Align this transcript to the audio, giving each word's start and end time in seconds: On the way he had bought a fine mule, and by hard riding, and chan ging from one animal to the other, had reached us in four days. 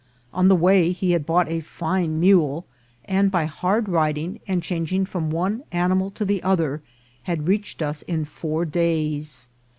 On 0.33 0.47
the 0.47 0.55
way 0.55 0.91
he 0.93 1.11
had 1.11 1.27
bought 1.27 1.47
a 1.47 1.59
fine 1.59 2.19
mule, 2.19 2.65
and 3.05 3.29
by 3.29 3.45
hard 3.45 3.87
riding, 3.87 4.39
and 4.47 4.63
chan 4.63 4.87
ging 4.87 5.05
from 5.05 5.29
one 5.29 5.61
animal 5.71 6.09
to 6.09 6.25
the 6.25 6.41
other, 6.41 6.81
had 7.29 7.47
reached 7.47 7.83
us 7.83 8.01
in 8.01 8.25
four 8.25 8.65
days. 8.65 9.49